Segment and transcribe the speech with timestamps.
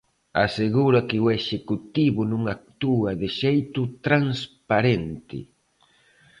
[0.45, 5.37] Asegura que o Executivo non actúa de xeito transparente.